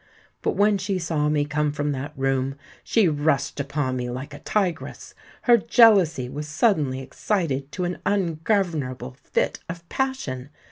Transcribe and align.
But 0.41 0.55
when 0.55 0.79
she 0.79 0.97
saw 0.97 1.29
me 1.29 1.45
come 1.45 1.71
from 1.71 1.91
that 1.91 2.11
room, 2.17 2.55
she 2.83 3.07
rushed 3.07 3.59
upon 3.59 3.97
me 3.97 4.09
like 4.09 4.33
a 4.33 4.39
tigress: 4.39 5.13
her 5.43 5.57
jealousy 5.57 6.27
was 6.27 6.47
suddenly 6.47 6.99
excited 7.01 7.71
to 7.73 7.83
an 7.85 7.99
ungovernable 8.03 9.11
fit 9.21 9.59
of 9.69 9.87
passion. 9.89 10.49